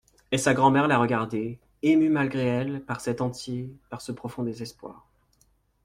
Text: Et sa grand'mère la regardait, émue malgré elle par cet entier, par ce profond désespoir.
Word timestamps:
Et 0.31 0.39
sa 0.39 0.55
grand'mère 0.55 0.87
la 0.87 0.97
regardait, 0.97 1.59
émue 1.83 2.09
malgré 2.09 2.43
elle 2.47 2.81
par 2.83 3.01
cet 3.01 3.21
entier, 3.21 3.69
par 3.91 4.01
ce 4.01 4.11
profond 4.11 4.41
désespoir. 4.41 5.05